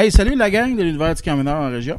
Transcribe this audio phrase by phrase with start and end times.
[0.00, 1.98] Hey, salut la gang de l'univers du camionneur en région.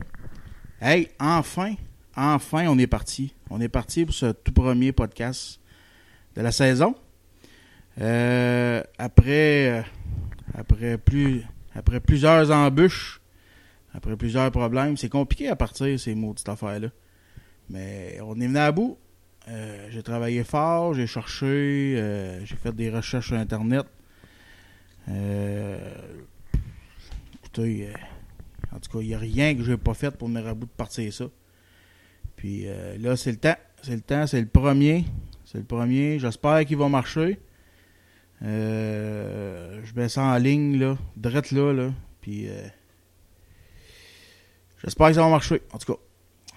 [0.81, 1.75] Hey, enfin,
[2.17, 3.35] enfin, on est parti.
[3.51, 5.59] On est parti pour ce tout premier podcast
[6.35, 6.95] de la saison.
[7.99, 9.81] Euh, après, euh,
[10.55, 11.43] après, plus,
[11.75, 13.21] après plusieurs embûches,
[13.93, 16.87] après plusieurs problèmes, c'est compliqué à partir ces maudites affaires-là.
[17.69, 18.97] Mais on est venu à bout.
[19.47, 23.85] Euh, j'ai travaillé fort, j'ai cherché, j'ai fait des recherches sur Internet.
[25.09, 25.77] Euh,
[27.59, 27.93] euh,
[28.73, 30.53] en tout cas, il n'y a rien que je n'ai pas fait pour me à
[30.53, 31.25] bout de partir ça.
[32.35, 33.57] Puis euh, là, c'est le temps.
[33.83, 35.05] C'est le temps, c'est le premier.
[35.45, 36.19] C'est le premier.
[36.19, 37.39] J'espère qu'il va marcher.
[38.43, 41.91] Euh, je mets ça en ligne, là, direct là, là.
[42.21, 42.47] Puis
[44.83, 45.99] j'espère que ça va marcher, en tout cas.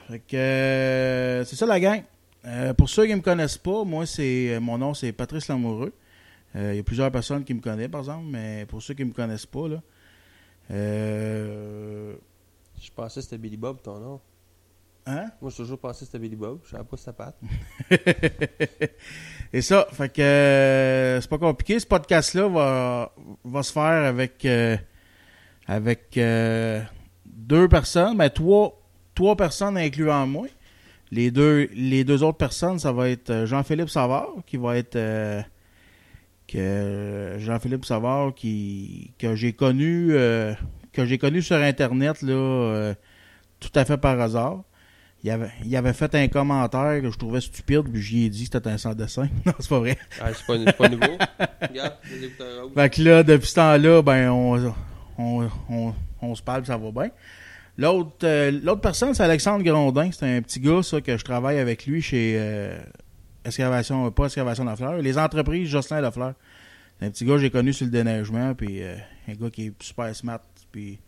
[0.09, 2.03] Fait que c'est ça la gang.
[2.77, 5.95] Pour ceux qui ne me connaissent pas, moi, c'est mon nom, c'est Patrice Lamoureux.
[6.55, 9.09] Il y a plusieurs personnes qui me connaissent, par exemple, mais pour ceux qui ne
[9.09, 9.83] me connaissent pas, là,
[10.71, 12.15] euh,
[12.81, 14.21] Je pensais que c'était Billy Bob ton nom.
[15.07, 15.27] hein?
[15.41, 16.61] Moi, j'ai toujours pensé que c'était Billy Bob.
[16.65, 17.37] Je savais pas sa patte.
[19.53, 21.79] Et ça, fait que euh, c'est pas compliqué.
[21.79, 23.13] Ce podcast-là va,
[23.45, 24.77] va se faire avec euh,
[25.67, 26.83] avec euh,
[27.25, 28.81] deux personnes, mais trois,
[29.15, 30.47] trois personnes incluant moi.
[31.11, 34.97] Les deux, les deux autres personnes, ça va être Jean-Philippe Savard, qui va être
[36.47, 40.55] que Jean-Philippe Savard qui que j'ai connu euh,
[40.93, 42.95] que j'ai connu sur internet là euh,
[43.61, 44.63] tout à fait par hasard.
[45.23, 48.47] Il avait, il avait fait un commentaire que je trouvais stupide, puis j'y ai dit
[48.47, 49.27] que c'était un sans dessin.
[49.47, 49.97] Non, c'est pas vrai.
[50.21, 51.17] Ah, c'est pas, c'est pas nouveau?
[51.63, 52.75] Regarde, les écouteurs rouges.
[52.75, 54.75] Fait que là, depuis ce temps-là, ben, on,
[55.17, 57.11] on, on, on se parle, ça va bien.
[57.79, 60.11] L'autre euh, l'autre personne, c'est Alexandre Grondin.
[60.13, 62.79] C'est un petit gars, ça, que je travaille avec lui chez euh,
[63.45, 66.35] Excavation, pas Excavation Lafleur, les entreprises Jocelyn Lafleur.
[66.99, 68.97] C'est un petit gars que j'ai connu sur le déneigement, puis euh,
[69.29, 70.99] un gars qui est super smart, puis...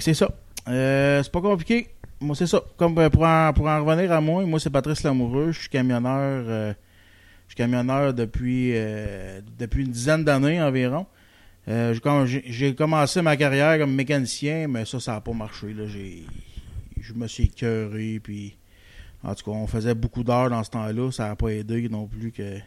[0.00, 0.30] C'est ça.
[0.68, 1.88] Euh, c'est pas compliqué.
[2.20, 2.60] Moi, c'est ça.
[2.76, 5.52] Comme euh, pour en, revenir à moi, moi, c'est Patrice Lamoureux.
[5.52, 6.44] Je suis camionneur...
[6.48, 6.72] euh,
[7.46, 11.06] je suis camionneur depuis, euh, depuis une dizaine d'années environ.
[11.68, 15.32] Euh, j'ai com- j'ai j'ai commencé ma carrière comme mécanicien, mais ça, ça n'a pas
[15.32, 15.72] marché.
[15.72, 15.84] Là.
[15.86, 18.56] Je me suis écœuré, puis
[19.24, 21.10] en tout cas, on faisait beaucoup d'heures dans ce temps-là.
[21.10, 22.58] Ça n'a pas aidé non plus que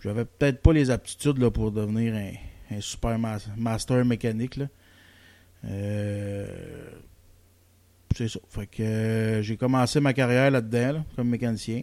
[0.00, 4.60] j'avais peut-être pas les aptitudes là, pour devenir un, super ma- master mécanique.
[5.66, 6.46] Euh,
[8.14, 8.38] c'est ça.
[8.48, 11.82] Fait que euh, j'ai commencé ma carrière là-dedans, là, comme mécanicien.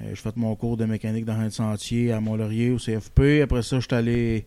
[0.00, 3.42] Euh, j'ai fait mon cours de mécanique dans un sentier à Mont-Laurier au CFP.
[3.42, 4.46] Après ça, je suis allé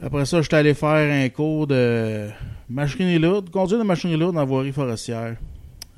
[0.00, 2.28] Après ça, j'étais allé faire un cours de
[2.68, 5.36] machinerie lourde, conduire de machinerie lourde en voirie forestière.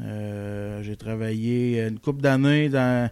[0.00, 3.10] Euh, j'ai travaillé une couple d'années dans,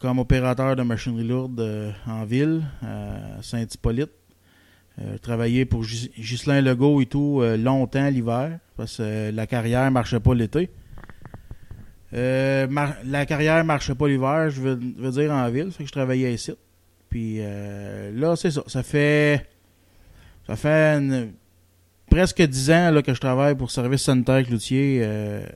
[0.00, 4.10] comme opérateur de machinerie lourde euh, en ville, à Saint-Hippolyte.
[5.00, 10.34] Euh, travaillé pour Ghislain Legault et tout longtemps l'hiver, parce que la carrière marchait pas
[10.34, 10.70] l'été.
[12.12, 14.76] La carrière marchait pas l'hiver, je veux,
[15.12, 16.52] dire en ville, fait que je travaillais ici.
[17.10, 18.62] Puis là, c'est ça.
[18.66, 19.46] Ça fait.
[20.46, 21.32] Ça fait une-
[22.10, 25.00] presque 10 ans là, que je travaille pour Service sanitaire cloutier.
[25.02, 25.46] Euh,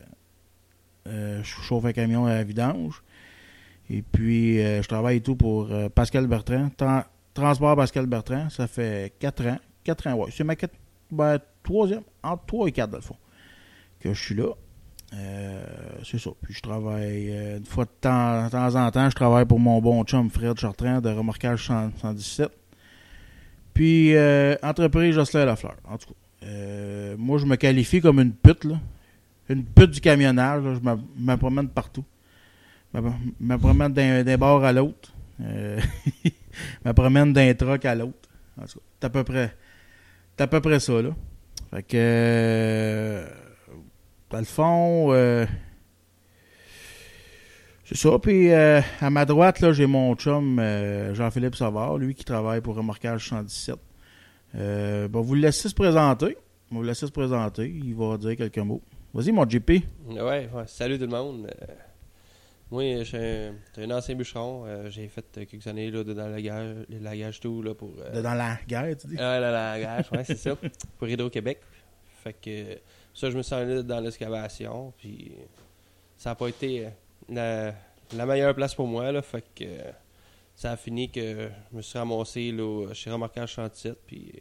[1.08, 3.02] euh, je chauffe un camion à vidange.
[3.90, 6.68] Et puis, euh, je travaille tout pour Pascal Bertrand.
[6.76, 7.04] Tran-
[7.34, 9.58] Transport Pascal Bertrand, ça fait 4 ans.
[9.84, 10.30] 4 ans, ouais.
[10.32, 10.74] C'est ma quatre-
[11.10, 13.16] ben, troisième, entre 3 et 4 dans le fond,
[14.00, 14.48] que je suis là.
[16.04, 16.30] C'est ça.
[16.40, 17.28] Puis je travaille
[17.58, 21.00] une fois de temps, temps en temps, je travaille pour mon bon chum Fred Chartrand
[21.02, 22.50] de remorquage 100 117.
[23.74, 24.14] Puis
[24.62, 25.76] entreprise Jocelyn Lafleur.
[25.84, 28.80] En tout cas, euh, moi je me qualifie comme une pute là.
[29.48, 30.62] Une pute du camionnage.
[30.62, 32.04] Je me, promène partout.
[32.94, 33.00] Je
[33.40, 35.12] me, promène d'un, bord à l'autre.
[35.40, 35.80] Euh,
[36.24, 36.30] je
[36.84, 38.28] me promène d'un truck à l'autre.
[38.66, 39.54] C'est à peu près,
[40.38, 41.10] à peu près ça là.
[41.70, 43.26] Fait que euh,
[44.30, 45.46] dans le fond,
[47.84, 48.18] c'est ça.
[48.18, 50.60] Puis à ma droite, là, j'ai mon chum
[51.12, 53.76] Jean-Philippe Savard, lui qui travaille pour Remorquage 117.
[54.54, 56.36] Euh, bon, vous le laissez se présenter.
[56.70, 57.68] Vous le laissez se présenter.
[57.68, 58.82] Il va dire quelques mots.
[59.14, 59.70] Vas-y, mon JP.
[60.08, 61.46] Ouais, ouais, salut tout le monde.
[61.46, 61.74] Euh,
[62.70, 64.64] moi, je suis un, ancien bûcheron.
[64.66, 67.92] Euh, j'ai fait quelques années là, de- dans la gage, la gage tout là, pour.
[68.00, 69.16] euh, De Dans la guerre, tu dis?
[69.18, 70.56] Ah, la, la gage, ouais, c'est ça.
[70.98, 71.60] Pour Hydro-Québec.
[72.24, 72.78] Fait que
[73.12, 74.92] ça, je me suis allé dans l'excavation.
[74.96, 75.32] Puis
[76.16, 76.86] ça n'a pas été
[77.28, 77.74] la,
[78.16, 79.12] la meilleure place pour moi.
[79.12, 79.64] Là, fait que
[80.62, 83.98] ça a fini que je me suis ramassé là, chez Remorquage 117.
[84.06, 84.32] Puis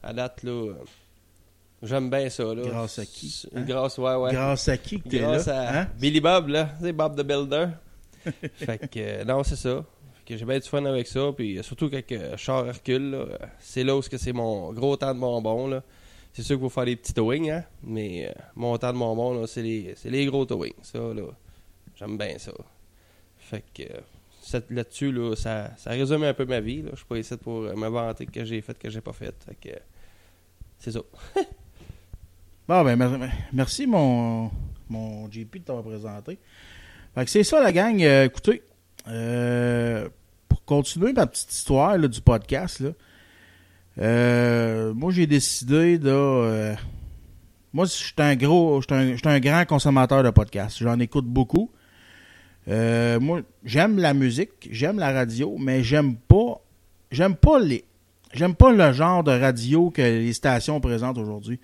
[0.00, 0.74] à date, là,
[1.82, 2.54] j'aime bien ça.
[2.54, 2.62] Là.
[2.62, 3.62] Grâce à qui, hein?
[3.62, 4.32] Grâce, ouais, ouais.
[4.32, 5.60] Grâce à qui que t'es Grâce là?
[5.60, 5.88] à hein?
[5.98, 6.70] Billy Bob, là.
[6.80, 7.66] C'est Bob the Builder.
[8.54, 9.84] fait que, euh, non, c'est ça.
[10.14, 11.32] Fait que j'ai bien du fun avec ça.
[11.36, 13.26] Puis euh, surtout quand euh, char recule, là,
[13.58, 15.82] c'est là où c'est que c'est mon gros temps de bonbon, là.
[16.32, 17.64] C'est sûr qu'il faut faire des petits towings, hein.
[17.82, 20.74] Mais euh, mon temps de bonbon, là, c'est les, c'est les gros towings.
[20.82, 21.24] Ça, là,
[21.96, 22.52] j'aime bien ça.
[23.36, 24.00] Fait que, euh,
[24.70, 26.90] là-dessus, là, ça, ça résume un peu ma vie, là.
[26.92, 29.34] Je suis pas ici pour euh, me vanter que j'ai fait, que j'ai pas fait.
[30.78, 31.00] C'est ça.
[32.68, 34.48] Bon, ben, mer- merci, mon,
[34.88, 36.38] mon JP, de t'avoir présenté.
[37.16, 38.00] Fait que c'est ça, la gang.
[38.00, 38.62] Euh, écoutez,
[39.08, 40.08] euh,
[40.48, 42.92] pour continuer ma petite histoire là, du podcast, là,
[44.94, 46.74] moi, j'ai décidé de...
[47.72, 48.80] moi, je suis un gros...
[48.90, 50.78] Un, un grand consommateur de podcasts.
[50.78, 51.72] J'en écoute beaucoup.
[52.68, 56.60] Euh, moi, j'aime la musique, j'aime la radio, mais j'aime pas...
[57.10, 57.84] J'aime pas les...
[58.32, 61.58] J'aime pas le genre de radio que les stations présentent aujourd'hui.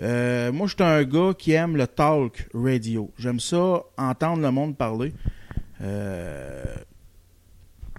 [0.00, 3.10] Euh, moi, je suis un gars qui aime le talk radio.
[3.18, 5.14] J'aime ça, entendre le monde parler.
[5.80, 6.64] Euh,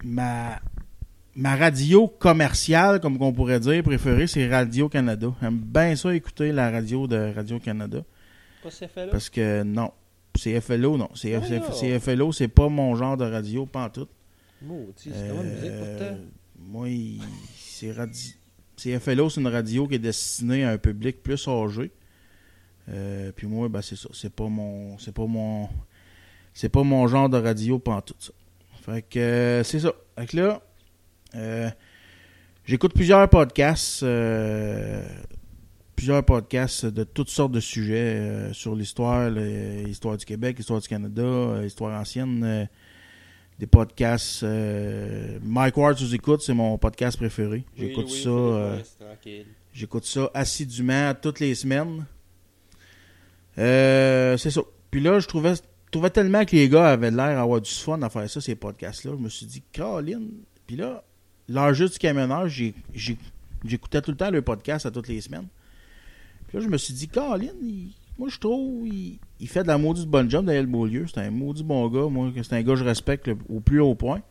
[0.03, 0.59] ma,
[1.35, 5.33] ma radio commerciale, comme on pourrait dire, préférée, c'est Radio-Canada.
[5.41, 8.03] J'aime bien ça écouter la radio de Radio-Canada.
[8.61, 8.69] Pas?
[9.09, 9.91] Parce que non,
[10.37, 11.09] c'est FLO, non.
[11.15, 14.07] C'est FLO, c'est pas mon genre de radio, pas en tout.
[14.61, 16.21] Maudit, c'est comment la musique Euh, pourtant?
[16.59, 17.21] moi, il-
[17.57, 18.35] c'est radi-
[18.75, 21.91] c'est FLO, c'est une radio qui est destinée à un public plus âgé.
[22.89, 24.09] Euh, puis moi, ben c'est ça.
[24.13, 24.97] C'est pas mon.
[24.97, 25.67] C'est pas mon.
[26.53, 28.31] C'est pas mon genre de radio tout ça.
[28.81, 29.91] Fait que euh, c'est ça.
[30.17, 30.61] Fait que là,
[31.35, 31.69] euh,
[32.65, 34.01] j'écoute plusieurs podcasts.
[35.97, 40.87] Plusieurs podcasts de toutes sortes de sujets euh, sur l'histoire, l'histoire du Québec, l'histoire du
[40.87, 42.43] Canada, euh, l'histoire ancienne.
[42.45, 42.65] euh,
[43.59, 44.45] des podcasts.
[45.43, 47.65] Mike Ward sous écoute, c'est mon podcast préféré.
[47.75, 48.29] J'écoute Oui, oui, ça.
[49.73, 52.05] J'écoute ça assidûment toutes les semaines.
[53.57, 54.61] Euh, c'est ça.
[54.91, 55.61] Puis là, je trouvais, je
[55.91, 59.13] trouvais tellement que les gars avaient l'air d'avoir du fun à faire ça, ces podcasts-là.
[59.17, 60.29] Je me suis dit, Caroline.
[60.67, 61.03] Puis là,
[61.49, 61.97] l'enjeu du
[62.93, 63.17] j'ai-
[63.65, 65.47] j'écoutais tout le temps le podcast à toutes les semaines.
[66.47, 69.77] Puis là, je me suis dit, Caroline, il- moi, je trouve, il, fait de la
[69.77, 71.05] maudite bonne job, Daniel Beaulieu.
[71.07, 72.09] C'est un maudit bon gars.
[72.09, 74.21] Moi, c'est un gars que je respecte le- au plus haut point.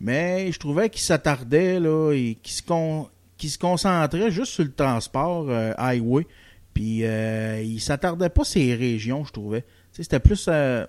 [0.00, 4.72] Mais je trouvais qu'il s'attardait, là, et qu'il se, con- se concentrait juste sur le
[4.72, 6.26] transport euh, highway.
[6.74, 9.64] Puis euh, il s'attardait pas sur les régions, je trouvais.
[9.90, 10.86] C'était plus euh,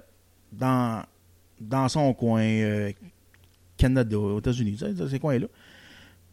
[0.52, 1.04] dans,
[1.60, 2.92] dans son coin, euh,
[3.78, 4.78] Canada, aux États-Unis,
[5.10, 5.48] ces coins-là.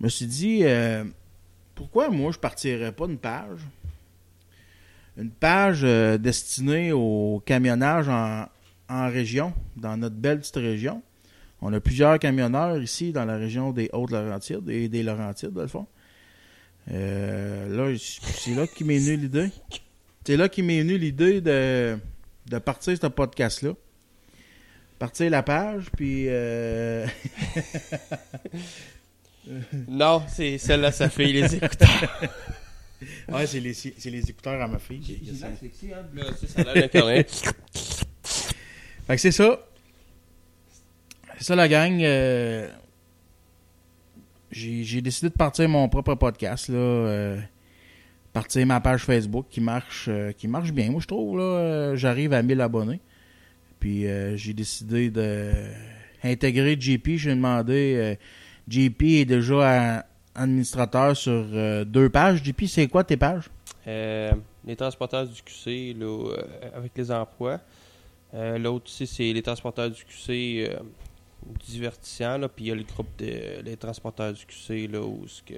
[0.01, 0.63] Je me suis dit,
[1.75, 3.61] pourquoi moi je partirais pas une page
[5.17, 8.47] Une page euh, destinée au camionnage en,
[8.89, 11.03] en région, dans notre belle petite région.
[11.63, 15.69] On a plusieurs camionneurs ici dans la région des Hautes-Laurentides et des Laurentides, dans le
[15.69, 15.87] fond.
[16.93, 19.51] Euh, là, c'est là qui m'est venue l'idée.
[20.25, 21.99] C'est là qui m'est venue l'idée de,
[22.49, 23.71] de partir ce podcast-là.
[24.99, 26.25] Partir la page, puis.
[26.29, 27.07] euh,
[29.89, 32.21] Non, c'est celle-là, sa fille, les écouteurs.
[33.29, 35.03] ouais, c'est les, c'est les écouteurs à ma fille.
[35.61, 36.07] sexy, hein?
[36.15, 37.25] Là, ça a l'air.
[39.07, 39.61] Fait que c'est ça.
[41.39, 42.01] C'est ça la gang.
[42.03, 42.69] euh,
[44.51, 46.77] j'ai, j'ai décidé de partir mon propre podcast là.
[46.77, 47.41] euh,
[48.33, 50.91] partir ma page Facebook qui marche euh, qui marche bien.
[50.91, 53.01] Moi je trouve là, euh, j'arrive à 1000 abonnés.
[53.81, 55.53] Puis euh, j'ai décidé de
[56.25, 57.11] intégrer JP.
[57.17, 58.15] J'ai demandé euh,
[58.69, 60.07] JP est déjà à-
[60.37, 62.43] administrateur sur euh, deux pages.
[62.45, 63.49] JP, c'est quoi tes pages?
[63.87, 64.33] Euh,
[64.65, 66.37] les transporteurs du QC, là, euh,
[66.75, 67.61] avec les emplois.
[68.33, 70.69] L'autre c'est les transporteurs du QC
[71.67, 72.39] divertissants.
[72.39, 75.43] Là, puis il y a le groupe des les transporteurs du QC, là, où ce
[75.43, 75.55] que...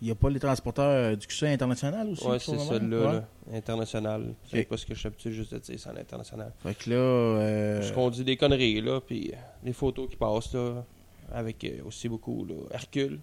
[0.00, 2.22] Il n'y a pas les transporteurs du QC international aussi?
[2.22, 2.88] Pour c'est le ça, moment?
[2.88, 3.12] là, Ouais.
[3.52, 4.34] là, international.
[4.48, 6.52] C'est pas ce que je suis habitué juste de dire, c'est en international.
[6.62, 6.96] Fait que là...
[6.96, 9.32] euh, Je conduis des conneries, là, puis
[9.64, 10.84] les photos qui passent, là,
[11.32, 13.18] avec aussi beaucoup, là, Hercule,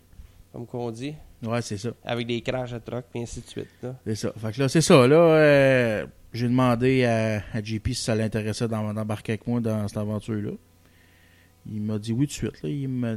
[0.56, 1.90] comme qu'on dit, Ouais, c'est ça.
[2.06, 3.68] avec des crashs à truck, puis ainsi de suite.
[4.06, 4.32] C'est ça.
[4.38, 5.06] Fait que là, c'est ça.
[5.06, 9.86] Là, euh, j'ai demandé à, à JP si ça l'intéressait d'em- d'embarquer avec moi dans
[9.90, 10.52] cette aventure-là.
[11.70, 12.64] Il m'a dit oui tout de suite.
[12.64, 12.70] Là.
[12.70, 13.16] Il m'a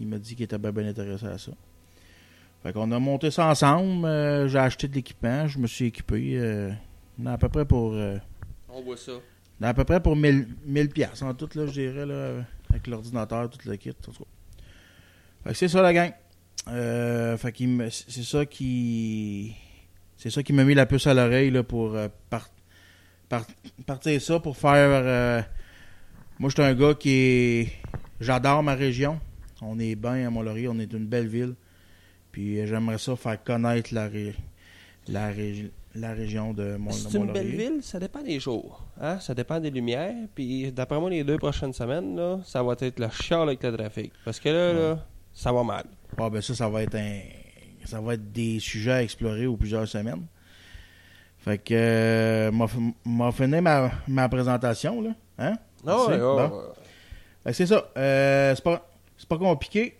[0.00, 1.52] il dit qu'il était bien, bien intéressé à ça.
[2.64, 4.04] Fait qu'on a monté ça ensemble.
[4.06, 5.46] euh, j'ai acheté de l'équipement.
[5.46, 6.38] Je me suis équipé.
[6.38, 6.72] euh,
[7.24, 7.92] à peu près pour...
[7.94, 8.16] euh,
[8.68, 9.12] On voit ça.
[9.62, 13.48] à peu près pour 1000, 1000 piastres en tout, là, je dirais, là, avec l'ordinateur,
[13.48, 13.90] tout le kit.
[13.90, 14.24] En tout cas.
[15.44, 16.10] Fait que c'est ça, la gang.
[16.68, 19.54] Euh, fait qu'il me- c'est ça qui...
[20.16, 22.50] C'est ça qui m'a mis la puce à l'oreille, là, pour euh, par-
[23.28, 23.46] par-
[23.86, 24.72] partir ça, pour faire...
[25.04, 25.40] euh,
[26.38, 27.72] moi, je suis un gars qui est...
[28.20, 29.18] J'adore ma région.
[29.62, 31.54] On est bien à Mont-Laurier, on est une belle ville.
[32.32, 34.36] Puis euh, j'aimerais ça faire connaître la, ré-
[35.08, 38.84] la, ré- la région de Mont- C'est une belle ville, ça dépend des jours.
[39.00, 39.18] Hein?
[39.20, 40.14] Ça dépend des lumières.
[40.34, 43.74] Puis d'après moi, les deux prochaines semaines, là, ça va être le chial avec le
[43.76, 44.12] trafic.
[44.24, 45.84] Parce que là, là ça va mal.
[46.18, 47.20] Ah ben ça, ça va être un.
[47.84, 50.26] Ça va être des sujets à explorer aux plusieurs semaines.
[51.38, 55.10] Fait que euh, m'a fini ma, ma présentation là.
[55.38, 55.54] Hein?
[55.86, 56.10] Ah Merci.
[56.10, 56.62] ouais, Bon.
[57.52, 57.90] c'est ça.
[57.96, 59.96] Euh, c'est pas c'est pas compliqué.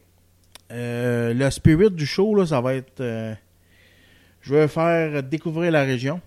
[0.70, 3.00] Euh, le spirit du show, là, ça va être.
[3.00, 3.34] euh,
[4.42, 6.20] je veux faire découvrir la région.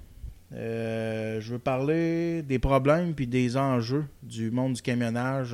[0.51, 5.51] Je veux parler des problèmes puis des enjeux du monde du camionnage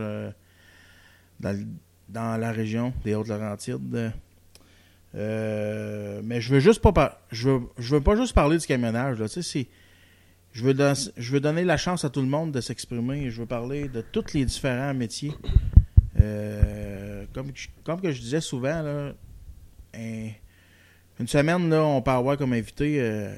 [1.40, 1.66] dans, le-
[2.10, 4.12] dans la région des Hautes-Laurentides.
[5.16, 8.66] Euh, mais je veux juste pas par- je veux, je veux pas juste parler du
[8.68, 9.26] camionnage là,
[10.52, 13.30] je veux, je veux donner la chance à tout le monde de s'exprimer.
[13.32, 15.32] Je veux parler de tous les différents métiers.
[16.20, 19.14] Euh, comme, je- comme que je disais souvent, là,
[19.96, 20.30] un-
[21.20, 23.34] une semaine, là, on peut avoir comme invité euh,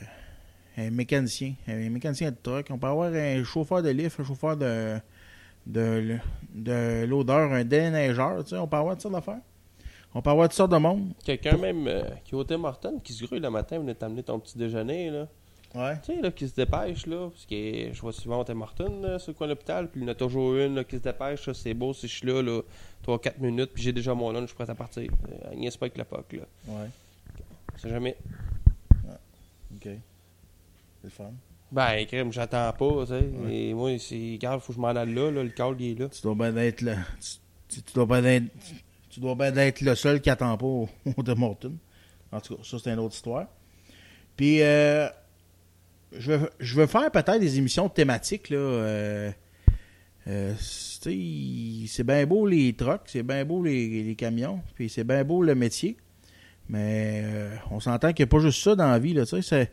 [0.77, 2.67] un mécanicien, un mécanicien de truck.
[2.69, 4.97] On peut avoir un chauffeur de lift, un chauffeur de,
[5.65, 6.17] de,
[6.53, 8.43] de l'odeur, un déneigeur.
[8.43, 9.41] Tu sais, on peut avoir toutes sortes d'affaires.
[10.13, 11.13] On peut avoir toutes sortes de monde.
[11.23, 14.23] Quelqu'un même euh, qui est au Tim Hortons, qui se grouille le matin, venait t'amener
[14.23, 15.27] ton petit déjeuner, là.
[15.73, 15.97] Ouais.
[16.03, 17.29] Tu sais, là, qui se dépêche, là.
[17.29, 19.89] Parce que je vois souvent au Tim Hortons, là, sur de l'hôpital.
[19.89, 21.49] Puis il y en a toujours une, là, qui se dépêche.
[21.53, 22.61] C'est beau si je suis là, là,
[23.07, 25.09] 3-4 minutes, puis j'ai déjà mon lunch, je suis prêt à partir.
[25.29, 26.43] Euh, niaise pas avec la POC, là.
[26.67, 26.89] Ouais.
[27.77, 28.17] C'est jamais.
[29.75, 29.83] OK.
[29.83, 29.99] C'est
[31.03, 31.31] le fun.
[31.71, 33.29] Ben, crème, j'attends pas, tu sais.
[33.49, 34.33] Et moi, c'est.
[34.33, 35.43] Regarde, faut que je m'en aille là, là.
[35.43, 36.09] Le call, il est là.
[36.09, 36.95] Tu dois bien être le,
[37.69, 38.45] tu, tu dois bien être,
[39.09, 41.73] tu dois bien être le seul qui attend pas au, au de Morton.
[42.31, 43.47] En tout cas, ça c'est une autre histoire.
[44.35, 45.07] Puis euh,
[46.17, 48.57] je veux, je veux faire peut-être des émissions thématiques là.
[48.57, 49.31] euh,
[50.27, 55.23] euh, c'est bien beau les trucks, c'est bien beau les, les camions, puis c'est bien
[55.23, 55.97] beau le métier.
[56.69, 59.25] Mais euh, on s'entend qu'il n'y a pas juste ça dans la vie là.
[59.25, 59.71] Tu sais,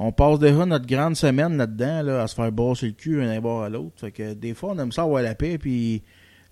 [0.00, 3.40] on passe déjà notre grande semaine là-dedans, là, à se faire brasser le cul d'un
[3.40, 3.94] bord à l'autre.
[3.96, 6.02] Fait que des fois, on aime ça avoir la paix, puis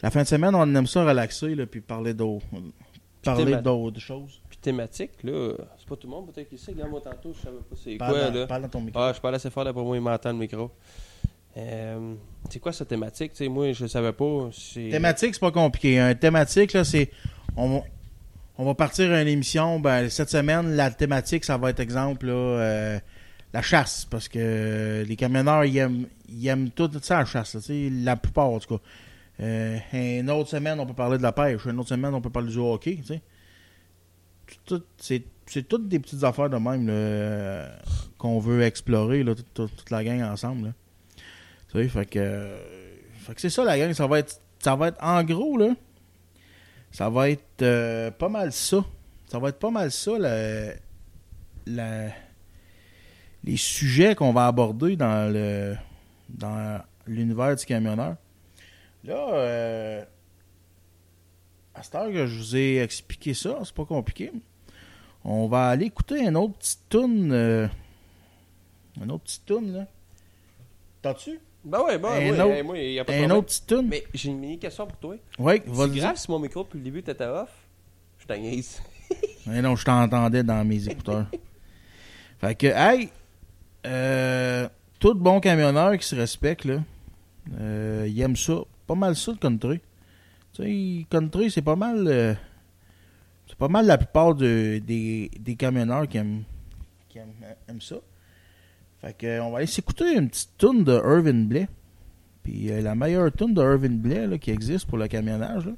[0.02, 2.44] la fin de semaine, on aime ça relaxer, là, puis parler d'autres
[3.22, 4.40] parler d'autres choses.
[4.48, 6.72] Puis thématique, là, c'est pas tout le monde peut-être qui sait.
[6.72, 8.46] Regarde, moi, tantôt, je savais pas c'est quoi, là.
[8.46, 9.00] parle dans ton micro.
[9.00, 10.70] Ah, je parle assez fort, d'après moi, il m'entend le micro.
[11.56, 12.14] Euh,
[12.50, 13.32] c'est quoi cette thématique?
[13.32, 14.50] Tu sais, moi, je savais pas.
[14.74, 15.98] Thématique, c'est pas compliqué.
[15.98, 17.10] Un thématique, là, c'est.
[17.56, 17.84] On va,
[18.58, 19.80] on va partir à une émission.
[19.80, 22.98] Ben, cette semaine, la thématique, ça va être exemple, là, euh,
[23.52, 24.04] la chasse.
[24.04, 27.56] Parce que les camionneurs, ils aiment, ils aiment tout ça, la chasse.
[27.68, 28.82] la plupart, en tout cas.
[29.40, 31.64] Euh, une autre semaine, on peut parler de la pêche.
[31.66, 33.00] Une autre semaine, on peut parler du hockey.
[34.98, 35.22] C'est,
[35.68, 36.90] toutes des petites affaires de même
[38.18, 40.74] qu'on veut explorer, là, toute, la gang ensemble.
[41.70, 42.56] Tu fait que,
[43.18, 43.92] fait que c'est ça la gang.
[43.92, 45.74] Ça va être, ça va être en gros, là.
[46.90, 48.84] Ça va être euh, pas mal ça.
[49.28, 50.72] Ça va être pas mal ça, la-
[53.46, 55.76] les sujets qu'on va aborder dans le
[56.28, 58.16] dans l'univers du camionneur.
[59.04, 60.04] Là, euh,
[61.74, 64.32] à cette heure que je vous ai expliqué ça, c'est pas compliqué.
[65.24, 67.30] On va aller écouter un autre petit tune.
[67.32, 67.68] euh,
[69.00, 69.86] un autre petit tune, là.
[71.02, 71.38] T'as-tu?
[71.64, 73.88] Ben ouais, ben Un ouais, autre- moi, y a pas de Un autre petit tune?
[73.88, 75.16] Mais j'ai une mini question pour toi.
[75.38, 75.98] Oui, C'est vas-y.
[75.98, 77.50] grave si mon micro depuis le début était off.
[78.18, 78.80] Je t'en niaise.
[79.46, 81.26] Mais non, je t'entendais dans mes écouteurs.
[82.40, 83.10] fait que, hey,
[83.86, 86.82] euh, tout bon camionneur qui se respecte, là,
[87.60, 88.54] euh, il aime ça.
[88.86, 89.80] Pas mal ça, le country.
[90.52, 92.06] Tu sais, country, c'est pas mal.
[92.08, 92.34] euh,
[93.48, 96.42] c'est pas mal la plupart de- des, des camionneurs qui aiment,
[97.08, 97.32] qui aiment,
[97.68, 97.96] aiment ça.
[99.00, 101.68] Fait que, on va aller s'écouter une petite tune de Irvin Blais.
[102.42, 105.68] Puis la meilleure tune de Irvin Blais là, qui existe pour le camionnage,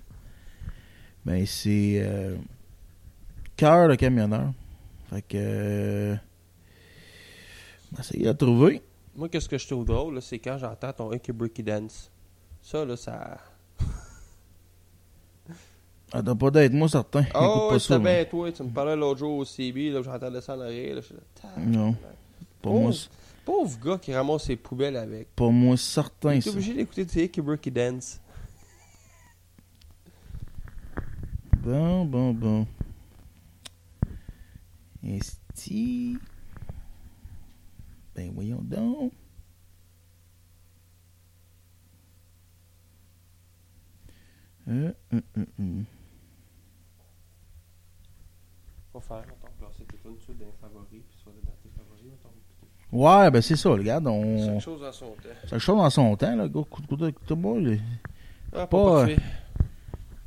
[1.24, 2.06] ben c'est.
[3.56, 4.52] cœur de camionneur.
[5.10, 6.16] Fait que.
[7.98, 8.82] Essayer de trouver.
[9.14, 12.10] Moi, qu'est-ce que je trouve drôle, c'est quand j'entends ton Icky Bricky Dance.
[12.62, 13.38] Ça, là, ça.
[16.10, 17.22] Ah, t'as pas d'être moi certain.
[17.34, 18.50] Oh, pas c'était bien toi.
[18.50, 20.94] Tu me parlais l'autre jour au CB, là, j'entendais ça en arrière.
[20.96, 21.02] Là.
[21.58, 21.94] Non.
[22.62, 22.92] Pour Pauvre, moi,
[23.44, 25.28] pauvre gars qui ramasse ses poubelles avec.
[25.36, 26.38] pour moi certain.
[26.40, 28.20] T'es obligé d'écouter Icky Bricky Dance.
[31.58, 32.66] Bon, bon, bon.
[35.04, 36.16] Esti.
[38.18, 39.12] Ben voyons donc.
[44.68, 44.92] Euh.
[48.92, 52.10] Faut faire, mettons, placer tes tunes dessus dans les favoris, puis soit dans tes favoris,
[52.10, 52.34] mettons.
[52.90, 54.06] Ouais, ben c'est ça, regarde.
[54.08, 54.44] On...
[54.46, 55.58] Chaque chose dans son temps.
[55.58, 56.48] Chose dans son temps, là.
[56.48, 56.66] Go-
[57.60, 57.76] là.
[58.52, 59.22] Ah, Pas, pas euh, parfait.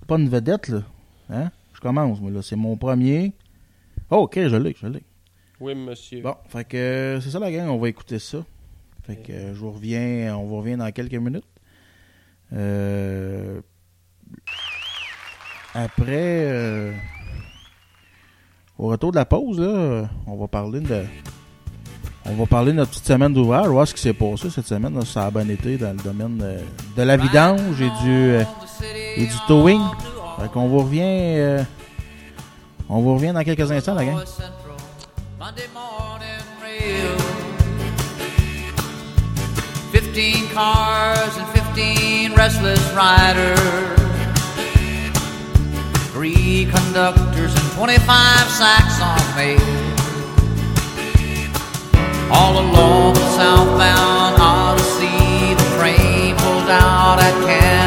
[0.08, 0.84] pas une vedette, là.
[1.30, 1.52] Hein?
[1.74, 2.42] Je commence, moi, là.
[2.42, 3.34] C'est mon premier.
[4.10, 5.04] Oh, ok, je l'ai, je l'ai.
[5.62, 6.22] Oui, monsieur.
[6.24, 8.40] Bon, fait que euh, c'est ça la gang, on va écouter ça.
[9.04, 11.46] Fait que euh, je vous reviens, on vous revient dans quelques minutes.
[12.52, 13.62] Euh,
[15.76, 16.92] après, euh,
[18.80, 21.04] au retour de la pause, là, on va parler de,
[22.26, 25.00] on va parler de notre petite semaine d'ouvrage, voir ce qui s'est passé cette semaine.
[25.06, 26.44] ça a bien été dans le domaine
[26.98, 28.34] de la vidange et du,
[29.16, 29.82] et du towing.
[30.40, 31.64] Fait qu'on vous revient,
[32.90, 34.20] on vous revient dans quelques instants, la gang.
[35.42, 37.18] Monday morning rail.
[39.90, 43.58] 15 cars and 15 restless riders.
[46.14, 48.06] Three conductors and 25
[48.52, 49.60] sacks on mail.
[52.32, 57.81] All along the southbound Odyssey, the train pulls out at Kankakee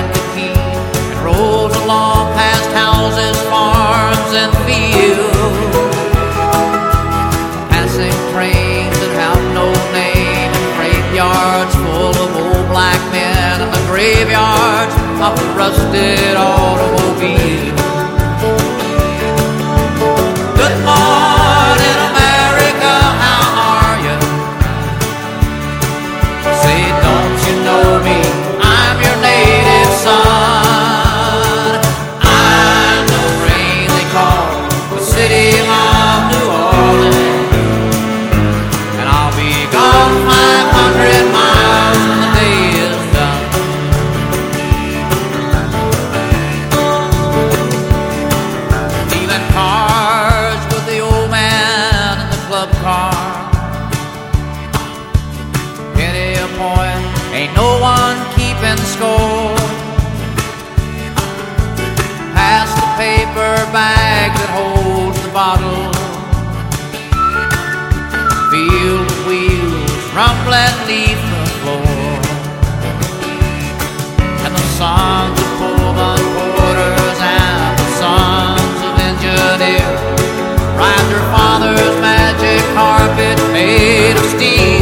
[15.25, 17.74] graveyards of the rusted automobile.
[74.85, 76.23] Sons of Pullman
[76.57, 80.01] porters and the sons of engineers
[80.81, 84.74] ride their father's magic carpet made of steel.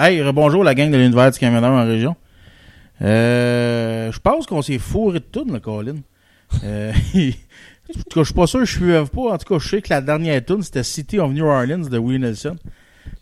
[0.00, 2.14] Hey, bonjour la gang de l'univers du camionneur en région.
[3.02, 5.96] Euh, je pense qu'on s'est fourré de tout, le Colin.
[6.62, 9.32] Euh, en tout cas, je suis pas sûr, je suis pas.
[9.32, 11.98] En tout cas, je sais que la dernière tune c'était City of New Orleans de
[11.98, 12.54] Willie Nelson.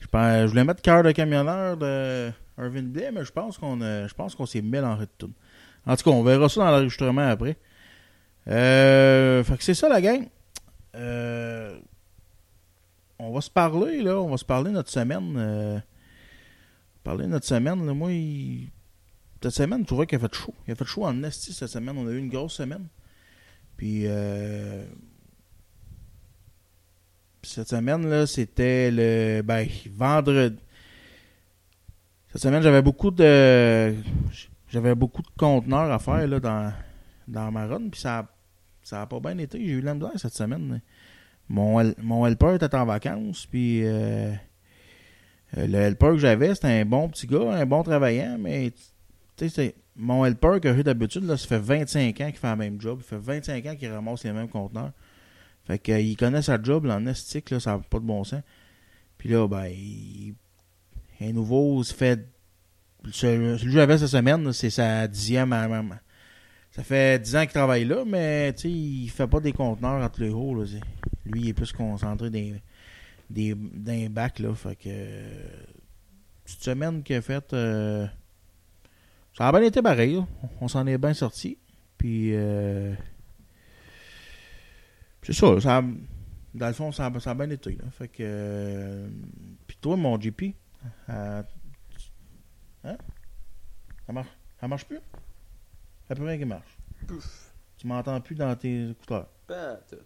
[0.01, 3.81] Je, pense, je voulais mettre Cœur de camionneur de Irvin Blais, mais je pense qu'on
[3.81, 5.31] je pense qu'on s'est mélangé de tout.
[5.87, 7.57] En tout cas, on verra ça dans l'enregistrement après.
[8.49, 10.29] Euh, fait que c'est ça la gang.
[10.95, 11.75] Euh,
[13.19, 14.21] on va se parler, là.
[14.21, 15.83] On va se parler notre semaine.
[17.07, 18.11] Parler de notre semaine, là, moi,
[19.41, 20.55] cette semaine, je trouvais qu'il a fait chaud.
[20.67, 21.97] Il a fait chaud en esti cette semaine.
[21.97, 22.87] On a eu une grosse semaine.
[23.77, 24.85] Puis, euh,
[27.45, 29.43] cette semaine, là, c'était le.
[29.43, 30.59] Ben, vendredi.
[32.33, 33.95] Cette semaine, j'avais beaucoup de.
[34.69, 36.73] J'avais beaucoup de conteneurs à faire, là, dans,
[37.29, 37.89] dans ma run.
[37.89, 38.27] Puis, ça a,
[38.83, 39.65] ça a pas bien été.
[39.65, 40.81] J'ai eu la misère cette semaine.
[41.49, 43.47] Mon, mon helper était en vacances.
[43.47, 44.33] Puis, euh,
[45.57, 48.73] le helper que j'avais, c'était un bon petit gars, un bon travaillant, mais
[49.37, 52.99] c'est- mon helper que j'ai d'habitude, ça fait 25 ans qu'il fait le même job.
[53.01, 54.93] Il fait 25 ans qu'il ramasse les mêmes conteneurs.
[55.67, 57.41] Fait que, euh, il connaît sa job, là, là, ça
[57.73, 58.43] n'a pas de bon sens.
[59.19, 60.35] Puis là, ben, il,
[61.21, 62.29] un nouveau, se fait.
[63.11, 65.53] Celui que j'avais cette semaine, c'est sa dixième.
[65.53, 65.69] à-
[66.73, 70.29] Ça fait 10 ans qu'il travaille là, mais il fait pas des conteneurs entre les
[70.31, 70.55] hauts.
[71.25, 72.55] Lui, il est plus concentré des,
[73.31, 74.55] des, d'un bac, là.
[74.55, 74.89] Fait que.
[74.89, 75.49] euh,
[76.45, 77.53] Petite semaine qu'il a faite.
[77.55, 78.07] euh,
[79.37, 80.27] ça a bien été pareil, là.
[80.61, 81.59] On s'en est bien sorti.
[81.99, 82.31] Puis.
[82.35, 82.95] euh,
[85.23, 85.83] c'est ça, ça
[86.55, 87.85] dans le fond, ça a, ça a bien été, là.
[87.91, 88.17] Fait que.
[88.21, 89.09] euh,
[89.67, 90.55] puis toi, mon GP.
[91.11, 91.43] euh,
[92.85, 92.97] hein?
[94.07, 94.29] Ça marche,
[94.61, 95.01] ça marche plus?
[96.07, 96.79] Ça peut rien qui marche.
[97.09, 97.53] Pouf.
[97.77, 99.29] Tu m'entends plus dans tes écouteurs.
[99.49, 99.97] Pas tout.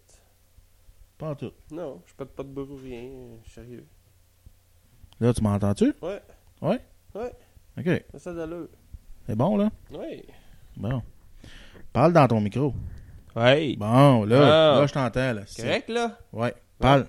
[1.21, 1.51] Pas en tout.
[1.71, 3.09] Non, je pète pas de bruit, rien.
[3.53, 3.85] Sérieux.
[5.19, 5.93] Là, tu m'entends-tu?
[6.01, 6.19] Ouais,
[6.63, 6.79] Ouais?
[7.13, 7.31] Ouais.
[7.77, 8.03] OK.
[8.13, 8.67] ça, ça d'allure.
[9.27, 9.69] C'est bon, là?
[9.93, 10.25] Ouais.
[10.75, 11.03] Bon.
[11.93, 12.73] Parle dans ton micro.
[13.35, 13.75] Ouais.
[13.77, 14.79] Bon, là, Ah.
[14.81, 15.41] là, je t'entends, là.
[15.45, 16.17] C'est- Correct, là?
[16.33, 16.55] Ouais.
[16.79, 17.05] Parle.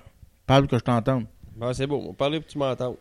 [0.46, 1.24] Parle que je t'entende.
[1.56, 1.96] Bon, c'est beau.
[2.02, 2.96] On va parler pour que tu m'entendes.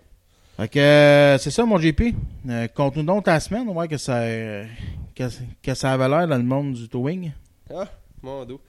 [0.55, 2.15] Fait que, euh, c'est ça, mon JP.
[2.47, 4.65] Euh, Conte-nous donc ta semaine, ouais, que ça, euh,
[5.13, 5.23] que,
[5.61, 7.31] que ça avait l'air dans le monde du towing.
[7.73, 7.85] Ah,
[8.21, 8.61] mon dos.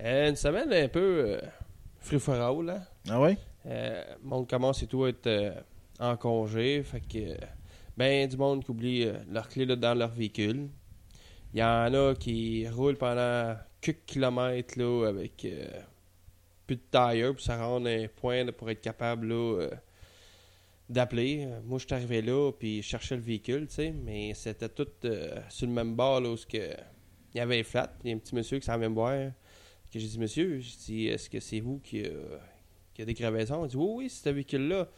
[0.00, 1.40] Euh, une semaine un peu euh,
[2.00, 2.82] free-for-all, là.
[3.08, 3.36] Ah ouais?
[3.66, 5.52] Euh, le monde commence et tout à être euh,
[5.98, 6.82] en congé.
[6.82, 7.36] Fait que, euh,
[7.96, 10.68] ben, du monde qui oublie euh, leur clé là, dans leur véhicule.
[11.52, 15.46] Il y en a qui roulent pendant quelques kilomètres là, avec
[16.66, 19.68] plus de tire pour se rendre à un point là, pour être capable là,
[20.90, 21.48] d'appeler.
[21.64, 24.88] Moi, je suis arrivé là, puis je cherchais le véhicule, tu sais, mais c'était tout
[25.48, 26.76] sur le même bord là, où il
[27.34, 27.90] y avait un flat.
[28.04, 29.30] Il y a un petit monsieur qui s'en vient me voir.
[29.92, 32.36] Que j'ai dit, monsieur, j'ai dit, est-ce que c'est vous qui, euh,
[32.94, 33.64] qui a des crevaisons?
[33.64, 34.88] Il dit, oui, oui, c'est ce véhicule-là.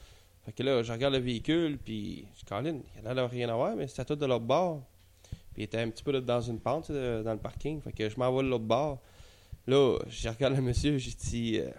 [0.44, 3.54] Fait que là, je regarde le véhicule, puis je dis, Colin, il a rien à
[3.54, 4.82] voir, mais c'était tout de l'autre bord.
[5.52, 7.80] Puis il était un petit peu dans une pente, dans le parking.
[7.80, 9.00] Fait que je m'envoie de l'autre bord.
[9.66, 11.70] Là, je regarde le monsieur, j'ai dit, euh,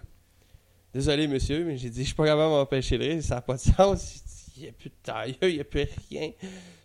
[0.94, 3.42] désolé monsieur, mais j'ai dit, je suis pas capable de m'empêcher de rire, ça n'a
[3.42, 4.22] pas de sens.
[4.56, 6.30] Il n'y a plus de taille, il n'y a plus rien.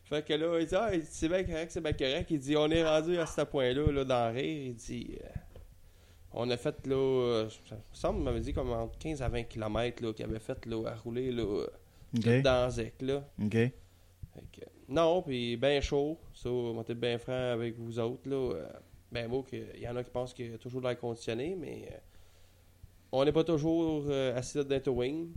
[0.05, 2.31] Fait que là, il dit, ah, c'est bien correct, c'est bien correct.
[2.31, 4.67] Il dit, on est rendu à ce point-là, là, dans rire.
[4.67, 5.27] Il dit, euh,
[6.39, 9.43] on a fait, là, euh, ça me semble, m'avait dit comme entre 15 à 20
[9.43, 12.41] km, qu'il avait fait, là, à rouler, là, OK.
[12.41, 13.23] dans Zec, là.
[13.49, 13.69] Que,
[14.87, 16.17] non, puis bien chaud.
[16.33, 18.29] Ça, on était bien franc avec vous autres.
[18.29, 18.53] Là.
[19.11, 21.55] Ben beau qu'il y en a qui pensent qu'il y a toujours de l'air conditionné,
[21.55, 21.97] mais euh,
[23.11, 25.29] on n'est pas toujours euh, assis dans le wing.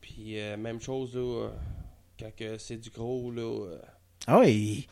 [0.00, 1.50] Puis euh, même chose là,
[2.18, 3.30] quand c'est du gros.
[3.30, 3.76] Là,
[4.26, 4.88] Ah oui.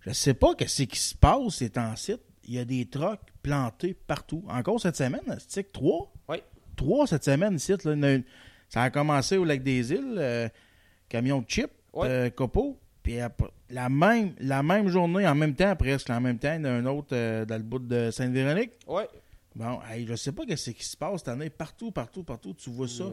[0.00, 2.14] Je sais pas qu'est-ce qui se passe ces temps-ci.
[2.46, 4.44] Il y a des trucks plantés partout.
[4.48, 6.12] Encore cette semaine, c'est trois?
[6.28, 6.38] Oui.
[6.76, 7.74] Trois cette semaine ici.
[7.84, 7.92] Là.
[7.92, 8.24] Une-
[8.68, 10.48] Ça a commencé au lac des îles, euh,
[11.08, 12.08] camion de chip, Ouais.
[12.08, 12.78] euh, copeaux.
[13.02, 13.18] Puis
[13.70, 16.64] la même, la même journée, en même temps, presque, en même temps, il y en
[16.64, 18.72] a un autre euh, dans le bout de Sainte-Véronique.
[18.88, 19.08] ouais.
[19.54, 21.48] Bon, hey, je sais pas qu'est-ce qui se passe cette année.
[21.48, 23.04] Partout, partout, partout, tu vois ça.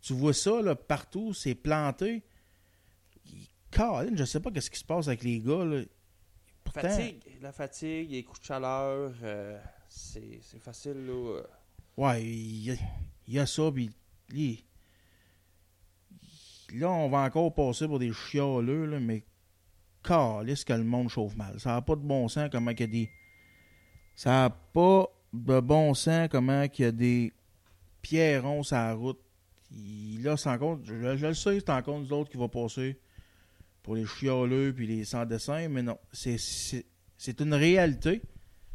[0.00, 2.22] Tu vois ça, là, partout, c'est planté.
[3.70, 5.82] Caroline, je sais pas qu'est-ce qui se passe avec les gars, là.
[6.64, 11.04] Pourtant, fatigue, la fatigue, les coups de chaleur, euh, c'est facile.
[11.06, 11.42] Là, euh.
[11.96, 12.76] ouais, il y, a-
[13.26, 13.90] il y a ça, puis
[16.74, 19.24] là, on va encore passer pour des chialeux, là, mais
[20.02, 21.58] calisse que le monde chauffe mal.
[21.60, 23.10] Ça n'a pas de bon sens comment qu'il y a des...
[24.14, 27.32] Ça n'a pas de bon sens comment qu'il y a des
[28.02, 29.20] pierrons sur la route.
[29.72, 30.78] Il- là, c'est encore...
[30.84, 32.98] Je, je le sais, c'est encore nous autres qui va passer
[33.82, 35.98] pour les chialeux puis les sans-dessin, mais non.
[36.12, 38.22] C'est- une réalité.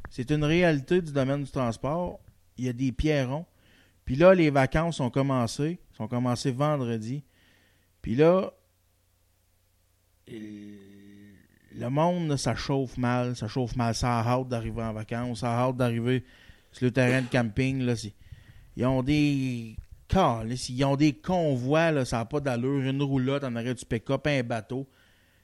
[0.10, 2.20] C'est une réalité du domaine du transport.
[2.58, 3.46] Il y a des pierrons.
[4.06, 5.80] Puis là, les vacances ont commencé.
[5.98, 7.24] sont commencées vendredi.
[8.02, 8.52] Puis là,
[10.28, 13.36] le monde, ça chauffe mal.
[13.36, 13.96] Ça chauffe mal.
[13.96, 15.40] Ça a hâte d'arriver en vacances.
[15.40, 16.24] Ça a hâte d'arriver
[16.72, 17.82] sur le terrain de camping.
[17.82, 17.94] Là,
[18.76, 19.76] ils ont des...
[20.08, 21.92] câlisses, Ils ont des convois.
[21.92, 22.82] Là, ça n'a pas d'allure.
[22.82, 24.88] Une roulotte en arrêt du pick-up, un bateau.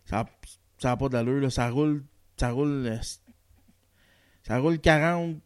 [0.05, 0.25] Ça
[0.83, 1.51] n'a pas d'allure.
[1.51, 2.03] Ça roule...
[2.37, 2.87] Ça roule...
[2.87, 2.97] euh,
[4.43, 5.37] Ça roule 40...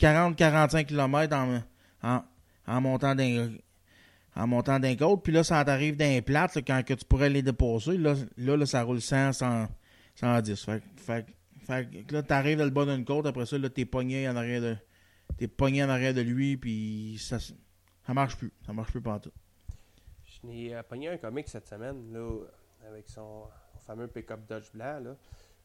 [0.00, 1.60] 40-45 km en,
[2.02, 2.24] en,
[2.66, 3.54] en montant d'un
[4.36, 7.96] en montant côte, puis là, ça t'arrive d'un plat, quand que tu pourrais les dépasser,
[7.96, 9.68] là, là, là, ça roule 100, 100
[10.16, 10.64] 110.
[10.64, 11.26] Fait, fait,
[11.64, 14.60] fait là, t'arrives dans le bas d'une côte, après ça, là, t'es pogné en arrière
[14.60, 14.76] de
[15.36, 18.52] t'es pogné en arrière de lui, puis ça, ça marche plus.
[18.66, 19.32] Ça marche plus partout.
[20.24, 22.40] Je n'ai euh, pogné un comique cette semaine, là,
[22.88, 23.44] avec son
[23.86, 25.16] fameux pick-up Dodge blanc, là.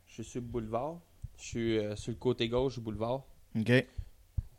[0.08, 1.00] Je suis sur le boulevard.
[1.38, 3.24] Je suis euh, sur le côté gauche du boulevard.
[3.58, 3.72] OK?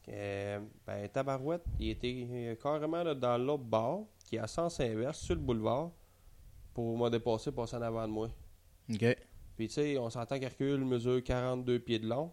[0.09, 4.81] Euh, ben, Tabarouette, il était euh, carrément là, dans l'autre bord, qui est à sens
[4.81, 5.91] inverse, sur le boulevard,
[6.75, 8.29] pour me dépasser, passer en avant de moi.
[8.93, 9.17] OK.
[9.57, 12.33] Puis, tu sais, on s'entend qu'Hercule mesure 42 pieds de long.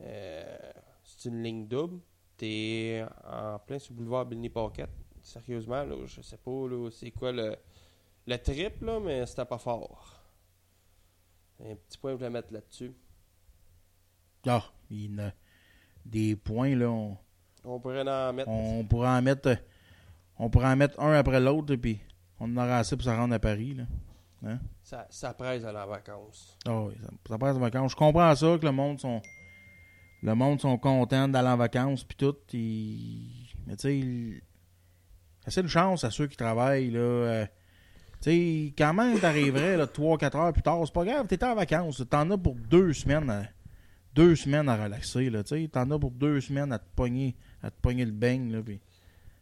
[0.00, 0.58] Euh,
[1.02, 2.00] c'est une ligne double.
[2.36, 4.88] T'es en plein sur le boulevard Billy Pocket.
[5.22, 7.56] Sérieusement, là, je sais pas c'est quoi le,
[8.26, 10.19] le trip, là, mais c'était pas fort.
[11.64, 12.92] Un petit point que je voulais mettre là-dessus.
[14.46, 15.32] Ah, il a
[16.06, 17.16] des points, là, on,
[17.64, 18.48] On pourrait en mettre.
[18.48, 19.56] on pourrait en mettre
[20.38, 22.00] on pourrait en mettre un après l'autre, puis
[22.38, 23.84] on en aura assez pour se rendre à Paris, là.
[24.82, 26.56] Ça, ça presse à la vacance.
[26.66, 27.92] Ah oui, ça, ça passe en vacances.
[27.92, 29.20] Je comprends ça que le monde sont
[30.22, 32.36] le monde sont contents d'aller en vacances puis tout.
[32.54, 34.42] ils- Mais tu sais, il-
[35.46, 36.98] c'est une chance à ceux qui travaillent là.
[37.00, 37.46] euh,
[38.20, 42.02] sais, quand même t'arriverais là 3-4 heures plus tard, c'est pas grave, t'es en vacances.
[42.08, 43.44] T'en as pour deux semaines à,
[44.14, 45.42] deux semaines à relaxer là.
[45.42, 48.52] Tu sais, t'en as pour deux semaines à te pogner, à te pogner le beigne
[48.52, 48.80] là, puis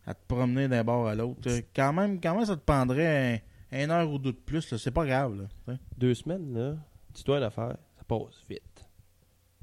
[0.06, 1.48] à te promener d'un bord à l'autre.
[1.74, 4.70] Quand même, quand même, ça te prendrait un, une heure ou deux de plus.
[4.70, 4.78] là.
[4.78, 5.74] C'est pas grave là.
[5.96, 6.76] Deux semaines, là,
[7.14, 7.76] tu dois le faire.
[7.96, 8.62] Ça passe vite.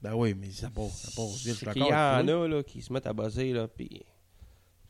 [0.02, 1.72] Ben oui, mais ça passe, ça passe vite.
[1.72, 4.06] qu'il y en a là, qui se mettent à buzzer, là, puis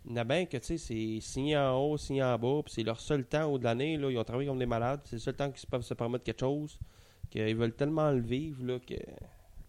[0.05, 2.61] il y en a bien que, tu sais, c'est signé en haut, signé en bas,
[2.63, 5.01] puis c'est leur seul temps au de l'année, là, ils ont travaillé comme des malades,
[5.05, 6.79] c'est le seul temps qu'ils peuvent se permettre quelque chose,
[7.29, 9.03] qu'ils veulent tellement le vivre, là, qu'ils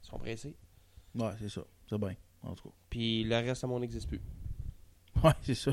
[0.02, 0.54] sont pressés.
[1.14, 1.62] Ouais, c'est ça.
[1.88, 2.74] C'est bien, en tout cas.
[2.90, 4.20] Puis le reste, ça monde n'existe plus.
[5.24, 5.72] Ouais, c'est ça.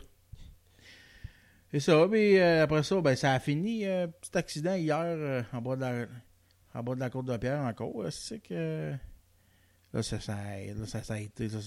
[1.69, 3.85] C'est ça, mais euh, après ça, ben, ça a fini.
[3.85, 6.05] euh, petit accident hier euh, en, bas de la,
[6.75, 8.03] en bas de la côte de pierre encore.
[8.03, 8.93] euh, C'est que.
[9.91, 11.47] Là, ça, ça, là, ça, ça a été.
[11.49, 11.59] Là,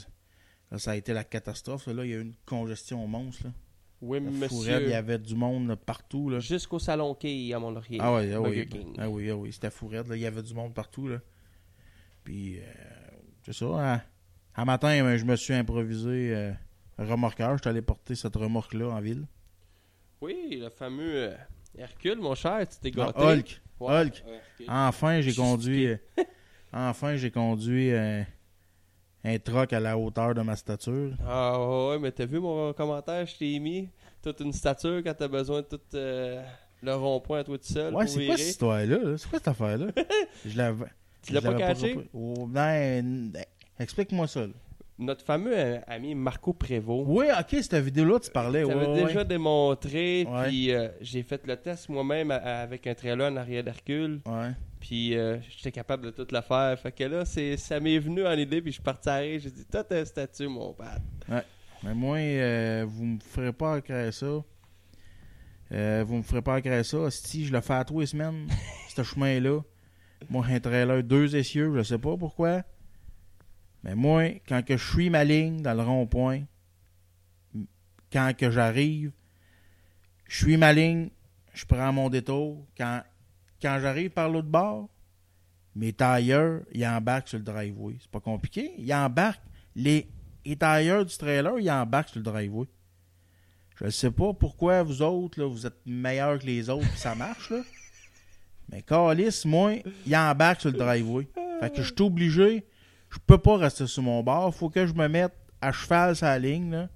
[0.70, 1.86] là, ça a été la catastrophe.
[1.88, 3.44] Là, il y a eu une congestion monstre.
[3.46, 3.52] Là.
[4.02, 4.82] Oui, La monsieur.
[4.82, 6.28] il y avait du monde partout.
[6.28, 6.38] Là.
[6.38, 7.98] Jusqu'au salon quai à Mont-Laurier.
[8.00, 8.68] Ah oui, ah oui.
[8.98, 9.52] Ah oui, ah oui.
[9.52, 10.06] C'était fourrette.
[10.08, 10.16] Là.
[10.16, 11.08] Il y avait du monde partout.
[11.08, 11.18] Là.
[12.24, 12.62] Puis, euh,
[13.44, 13.66] c'est ça.
[13.94, 14.02] hein.
[14.54, 16.52] Un matin, ben, je me suis improvisé euh,
[16.98, 17.56] remorqueur.
[17.56, 19.26] Je suis allé porter cette remorque-là en ville.
[20.20, 21.34] Oui, le fameux euh,
[21.76, 23.20] Hercule, mon cher, tu t'es Ah, gâté.
[23.22, 23.62] Hulk.
[23.80, 24.24] Ouais, Hulk.
[24.26, 24.66] Hercule.
[24.68, 25.86] Enfin, j'ai conduit.
[25.88, 25.96] euh,
[26.72, 28.22] enfin, j'ai conduit euh,
[29.24, 31.12] un truck à la hauteur de ma stature.
[31.26, 33.88] Ah ouais, mais t'as vu mon commentaire, je t'ai mis
[34.22, 36.42] toute une stature quand t'as besoin de tout euh,
[36.82, 37.94] Le rond-point à toi tout seul.
[37.94, 38.98] Ouais, c'est quoi cette histoire-là?
[38.98, 39.18] là?
[39.18, 39.86] C'est quoi cette affaire-là?
[40.46, 40.86] je l'avais.
[41.22, 41.98] Tu l'as pas repris.
[42.14, 43.44] Oh, ben, ben,
[43.80, 44.40] explique-moi ça.
[44.42, 44.52] là.
[44.98, 47.04] Notre fameux euh, ami Marco Prévost.
[47.06, 48.62] Oui, ok, cette vidéo-là, tu parlais.
[48.64, 53.36] Tu Ouais, déjà démontré, puis euh, j'ai fait le test moi-même avec un trailer en
[53.36, 54.52] arrière d'Hercule, Ouais.
[54.86, 56.78] Puis euh, j'étais capable de tout le faire.
[56.78, 59.20] Fait que là, c'est, ça m'est venu en idée, puis je suis parti à.
[59.20, 61.00] J'ai dit, toi, t'as un statut, mon père.
[61.82, 64.44] Mais moi, euh, vous me ferez pas créer ça.
[65.72, 67.10] Euh, vous me ferez pas créer ça.
[67.10, 68.46] Si je le fais à tous les semaines,
[68.94, 69.60] ce chemin-là.
[70.30, 72.62] Moi, un trailer, deux essieux, je sais pas pourquoi.
[73.82, 76.44] Mais moi, quand que je suis ma ligne dans le rond-point,
[78.12, 79.10] quand que j'arrive,
[80.28, 81.10] je suis ma ligne,
[81.54, 82.64] je prends mon détour.
[82.76, 83.02] Quand,
[83.60, 84.88] quand j'arrive par l'autre bord,
[85.74, 87.96] mes tailleurs, ils embarquent sur le driveway.
[88.00, 88.72] C'est pas compliqué.
[88.78, 89.42] Ils embarquent.
[89.74, 90.08] Les,
[90.44, 92.66] les tailleurs du trailer, ils embarquent sur le driveway.
[93.78, 96.98] Je ne sais pas pourquoi vous autres, là, vous êtes meilleurs que les autres, puis
[96.98, 97.60] ça marche, là.
[98.70, 99.74] Mais Calis, moi,
[100.06, 101.28] il embarque sur le driveway.
[101.60, 102.66] Fait que je suis obligé,
[103.10, 104.52] je peux pas rester sur mon bord.
[104.54, 106.88] Faut que je me mette à cheval sur la ligne, là.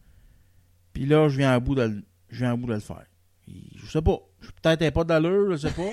[0.93, 3.07] Puis là, je viens à bout de le, faire.
[3.47, 4.19] Je sais pas.
[4.41, 5.91] Je suis peut-être pas d'allure, je sais pas.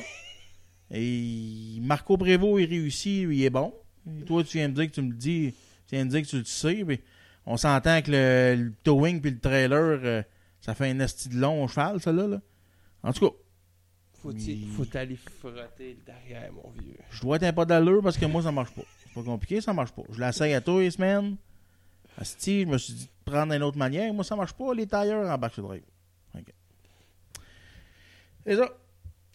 [0.91, 3.73] Et Marco Prévost, il réussit, lui, il est bon.
[4.19, 5.54] Et toi, tu viens me dire que tu me le dis,
[5.88, 7.02] tu viens me dire que tu le sais, mais
[7.45, 10.23] on s'entend que le, le towing puis le trailer, euh,
[10.62, 12.28] ça fait un esti de long au cheval, ça là.
[12.28, 12.41] là.
[13.04, 13.36] En tout cas,
[14.21, 14.67] Faut-il Oui.
[14.76, 16.95] faut aller frotter le derrière, mon vieux.
[17.12, 18.82] je dois être un pas d'allure parce que moi, ça marche pas.
[19.04, 20.04] C'est pas compliqué, ça marche pas.
[20.10, 21.36] Je l'essaye à tous les semaines.
[22.17, 24.12] Asti, je me suis dit de prendre d'une autre manière.
[24.13, 24.73] Moi, ça marche pas.
[24.73, 25.84] Les tailleurs en back drive.
[26.36, 26.45] OK.
[28.45, 28.69] C'est ça.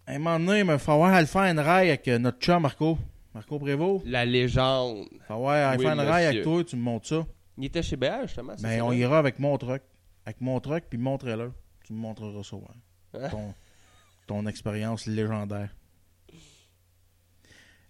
[0.07, 2.63] À un moment donné, il va falloir aller faire une rail avec euh, notre chum
[2.63, 2.99] Marco.
[3.35, 4.05] Marco Prévost.
[4.07, 5.07] La légende.
[5.13, 6.65] Il va falloir aller Oui, faire une rail avec toi.
[6.65, 7.27] Tu me montres ça.
[7.57, 8.55] Il était chez BH, justement.
[8.63, 9.83] Mais ça, on ira avec mon truck.
[10.27, 11.51] Avec mon truck puis mon trailer.
[11.85, 12.63] Tu me montreras ça, ouais.
[13.15, 13.29] Hein?
[13.31, 13.55] Ton,
[14.27, 15.71] ton expérience légendaire.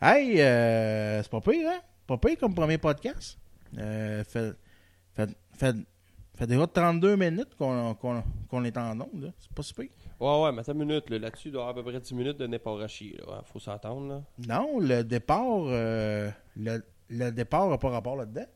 [0.00, 1.80] Hey, euh, c'est pas pire, hein?
[2.06, 3.38] Pas pire comme premier podcast.
[3.78, 4.54] Euh, fait,
[5.14, 5.76] fait, fait,
[6.34, 9.32] fait déjà 32 minutes qu'on est en onde.
[9.38, 9.88] C'est pas si pire.
[10.20, 11.10] Ouais, ouais, mais attends une minute.
[11.10, 11.18] là.
[11.18, 13.16] Là-dessus, il doit y avoir à peu près 10 minutes de n'importe à chier.
[13.26, 13.42] Là.
[13.44, 14.08] Faut s'entendre.
[14.08, 14.22] là.
[14.46, 18.46] Non, le départ, euh, le, le départ n'a pas rapport là-dedans.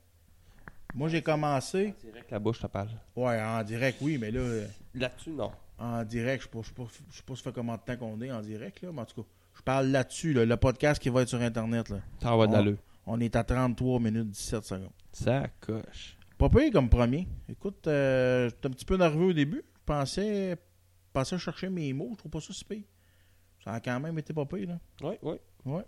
[0.94, 1.94] Moi, j'ai commencé.
[2.02, 2.88] En direct, la bouche, ça parle.
[3.14, 5.50] Ouais, en direct, oui, mais là, euh, Là-dessus, non.
[5.78, 8.20] en direct, je ne sais pas, je sais pas, ça fait combien de temps qu'on
[8.22, 11.10] est en direct, là, mais en tout cas, je parle là-dessus, là, le podcast qui
[11.10, 11.90] va être sur Internet.
[11.90, 11.98] Là.
[12.22, 12.76] Ça va On-.
[13.08, 14.90] On est à 33 minutes 17 secondes.
[15.12, 16.15] Ça coche.
[16.38, 17.26] Pas pire comme premier.
[17.48, 19.62] Écoute, euh, j'étais un petit peu nerveux au début.
[19.74, 20.56] Je pensais,
[21.12, 22.10] pensais chercher mes mots.
[22.12, 22.84] Je trouve pas ça si pire.
[23.64, 24.68] Ça a quand même été pas pire.
[24.68, 24.78] Là.
[25.02, 25.36] Oui, oui.
[25.64, 25.84] Ouais.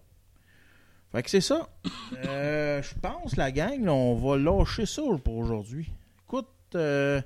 [1.13, 1.69] Fait que c'est ça.
[2.25, 5.93] Euh, je pense, la gang, là, on va lâcher ça pour aujourd'hui.
[6.25, 7.21] Écoute, euh,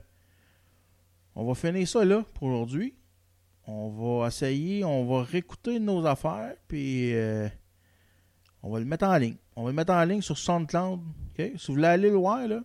[1.37, 2.97] on va finir ça là pour aujourd'hui.
[3.69, 7.49] On va essayer, on va réécouter nos affaires, puis euh,
[8.65, 9.37] on va le mettre en ligne.
[9.55, 11.01] On va le mettre en ligne sur SoundCloud.
[11.31, 11.53] ok?
[11.57, 12.61] Si vous voulez aller le voir, là,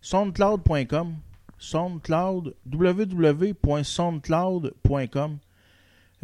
[0.00, 1.16] soundcloud.com.
[1.58, 5.38] Soundcloud, www.soundcloud.com.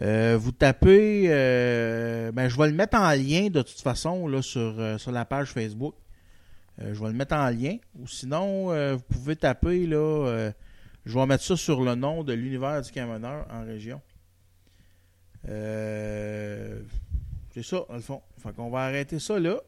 [0.03, 4.43] Euh, vous tapez, euh, ben, je vais le mettre en lien de toute façon là,
[4.43, 5.95] sur, euh, sur la page Facebook.
[6.79, 7.77] Je vais le mettre en lien.
[8.01, 10.51] Ou sinon, vous pouvez taper, là,
[11.07, 14.01] je vais mettre ça sur le nom de l'univers du camionneur en région.
[15.45, 16.83] C'est
[17.63, 18.23] ça, dans le fond.
[18.39, 19.61] Fait qu'on va arrêter ça là.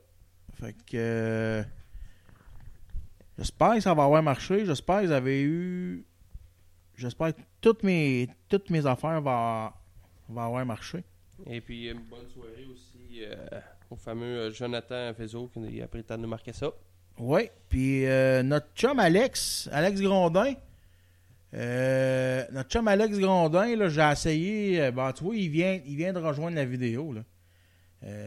[0.61, 1.63] Fait que.
[3.39, 4.65] J'espère que ça va avoir marché.
[4.65, 6.05] J'espère que vous avez eu.
[6.97, 9.71] J'espère que toutes mes, toutes mes affaires vont,
[10.29, 11.05] vont avoir marché.
[11.47, 13.61] Et puis, une bonne soirée aussi euh,
[13.91, 16.71] au fameux euh, Jonathan Fezo qui a pris le temps de nous marquer ça.
[17.19, 17.51] Oui.
[17.69, 20.55] Puis euh, notre chum Alex, Alex Grondin.
[21.55, 24.91] euh, notre chum Alex Grondin, là, j'ai essayé.
[24.93, 27.13] ben, tu vois, il vient, il vient de rejoindre la vidéo.
[27.13, 27.21] Là.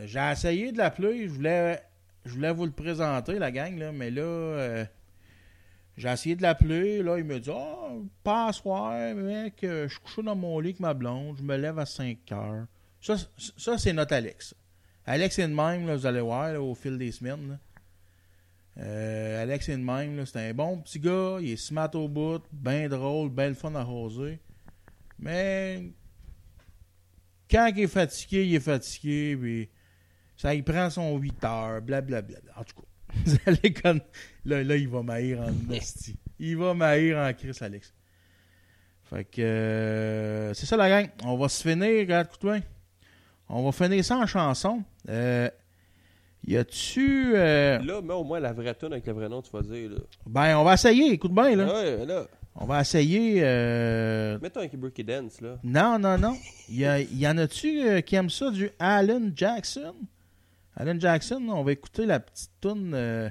[0.05, 1.27] J'ai essayé de l'appeler.
[1.27, 1.81] Je voulais,
[2.25, 4.85] je voulais vous le présenter, la gang, là, mais là,
[5.99, 7.03] j'ai essayé de l'appeler.
[7.03, 7.91] Là, il me dit Ah,
[8.23, 11.43] pas à soir, mec, euh, je suis couché dans mon lit avec ma blonde, je
[11.43, 12.65] me lève à 5 heures.
[13.01, 13.15] Ça,
[13.57, 14.55] ça c'est notre Alex.
[15.05, 17.59] Alex est de même, là, vous allez voir au fil des semaines.
[18.77, 22.41] Euh, Alex est de même, c'est un bon petit gars, il est smart au bout,
[22.53, 24.39] bien drôle, bien le fun à roser.
[25.17, 25.91] Mais
[27.51, 29.69] quand il est fatigué, il est fatigué, puis
[30.37, 32.37] ça il prend son 8 heures, blablabla.
[32.55, 32.87] En tout cas,
[33.25, 34.03] vous allez conna-
[34.45, 36.15] là, là, il va m'haïr en esti.
[36.39, 37.93] Il va m'haïr en Chris, Alex.
[39.09, 41.09] Fait que euh, c'est ça la gang.
[41.25, 42.59] On va se finir, regarde, écoute-moi.
[43.49, 44.83] On va finir ça en chanson.
[45.09, 45.49] Euh,
[46.45, 47.33] y a-tu.
[47.35, 49.89] euh, Là, mais au moins la vraie tune avec le vrai nom, tu vas dire.
[49.89, 49.97] Là.
[50.27, 51.65] ben, on va essayer, écoute bien, là.
[51.73, 52.25] Ouais, là.
[52.55, 53.41] On va essayer.
[54.41, 55.57] Mets-toi un Breaky Dance, là.
[55.63, 56.37] Non, non, non.
[56.69, 59.95] Y, a- y en a-tu qui aiment ça du Alan Jackson?
[60.79, 62.93] Alan Jackson, on va écouter la petite tune.
[62.93, 63.29] euh,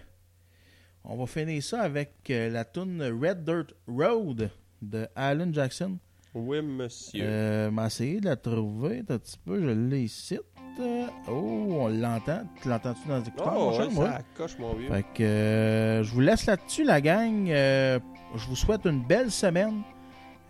[1.05, 4.51] on va finir ça avec euh, la tune Red Dirt Road
[4.83, 5.97] de Alan Jackson.
[6.35, 7.23] Oui, monsieur.
[7.25, 8.99] Euh, m'a essayé de la trouver.
[9.09, 10.39] Un petit peu, je l'ai ici.
[10.79, 12.43] Euh, Oh, on l'entend.
[12.63, 14.11] Tu l'entends-tu dans les écouteurs, oh, mon ouais, cher, moi?
[14.11, 14.89] ça coche, mon vieux.
[14.89, 17.49] Fait que euh, je vous laisse là-dessus, la gang.
[17.51, 17.99] Euh,
[18.37, 19.83] je vous souhaite une belle semaine.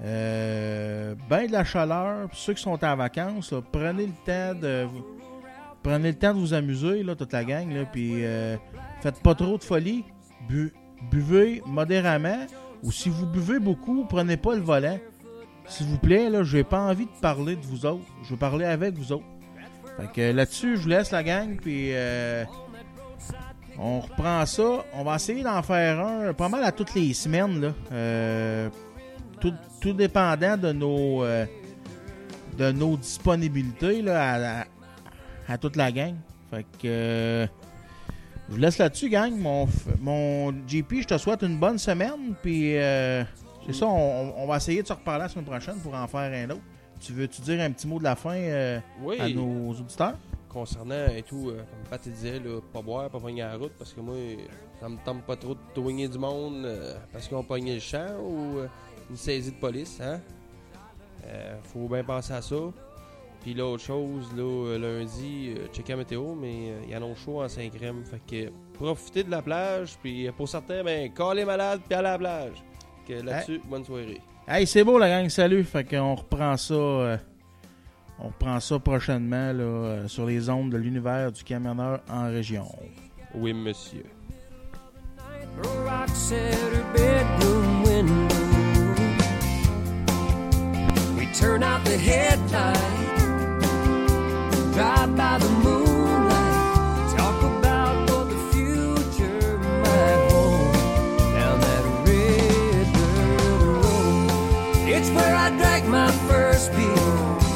[0.01, 2.29] Ben de la chaleur.
[2.33, 5.05] Ceux qui sont en vacances, là, prenez le temps de vous,
[5.89, 7.73] prenez le temps de vous amuser, là, toute la gang.
[7.73, 8.57] Là, puis euh,
[9.01, 10.05] faites pas trop de folie.
[10.49, 10.75] Bu-
[11.11, 12.47] buvez modérément.
[12.83, 14.99] Ou si vous buvez beaucoup, prenez pas le volant.
[15.67, 18.05] S'il vous plaît, là, j'ai pas envie de parler de vous autres.
[18.23, 19.25] Je veux parler avec vous autres.
[19.97, 21.57] Fait que là-dessus, je vous laisse la gang.
[21.57, 22.45] Puis euh,
[23.79, 24.85] on reprend ça.
[24.95, 27.61] On va essayer d'en faire un pas mal à toutes les semaines.
[27.61, 27.73] Là.
[27.93, 28.69] Euh,
[29.41, 31.25] tout, tout dépendant de nos,
[32.59, 34.65] de nos disponibilités là,
[35.49, 36.15] à toute la gang.
[36.51, 37.47] Fait que euh,
[38.49, 39.35] je vous laisse là-dessus, gang.
[39.37, 39.69] Mon,
[40.01, 42.35] mon JP, je te souhaite une bonne semaine.
[42.43, 43.23] Puis euh,
[43.67, 46.33] c'est ça, on, on va essayer de se reparler la semaine prochaine pour en faire
[46.33, 46.63] un autre.
[47.01, 50.15] Tu veux-tu dire un petit mot de la fin euh, oui, à nos auditeurs?
[50.49, 53.93] concernant et tout, euh, comme Pat disait, là, pas boire, pas pogner la route, parce
[53.93, 54.17] que moi,
[54.81, 56.67] ça me tente pas trop de toigner du monde
[57.13, 58.61] parce ont pogné le champ ou
[59.11, 60.21] une saisie de police, hein?
[61.65, 62.57] Faut bien penser à ça.
[63.49, 67.01] Puis l'autre chose, là, euh, lundi, euh, checker la météo, mais euh, il y en
[67.01, 68.05] a chaud en 5 crème.
[68.05, 72.19] Fait que profitez de la plage, puis pour certains, ben, les malades, puis à la
[72.19, 72.63] plage.
[73.07, 74.21] Que là-dessus, bonne soirée.
[74.47, 75.65] Hey, c'est beau la gang, salut.
[75.65, 76.75] Fait qu'on reprend ça.
[76.75, 77.17] euh,
[78.19, 82.67] on reprend ça prochainement là, euh, sur les ondes de l'univers du camionneur en région.
[83.35, 84.05] Oui, monsieur.
[91.39, 93.18] Turn out the
[104.99, 107.48] It's where I drank my first beer.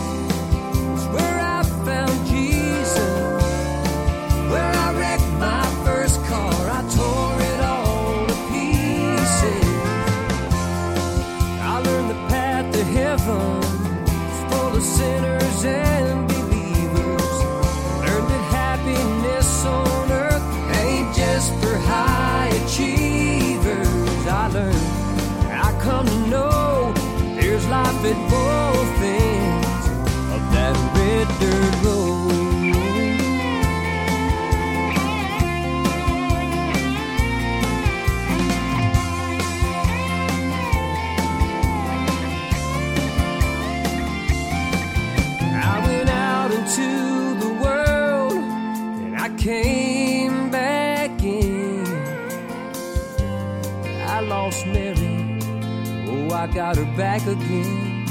[56.65, 58.07] Got her back again.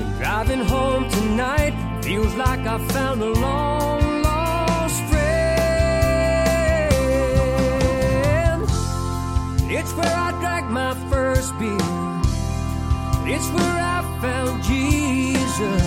[0.00, 5.32] And driving home tonight feels like I found a long lost friend.
[9.78, 11.88] It's where I drank my first beer.
[13.34, 15.82] It's where I found Jesus,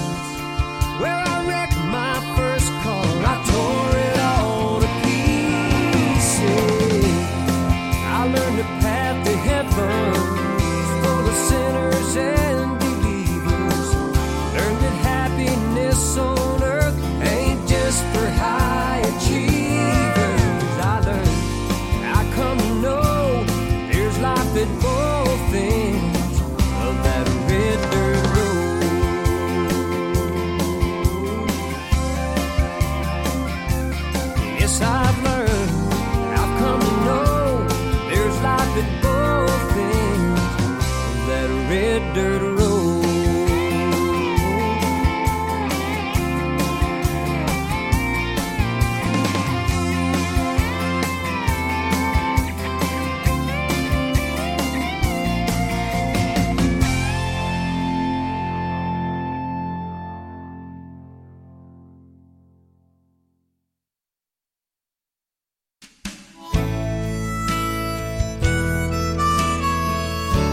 [1.01, 1.35] where I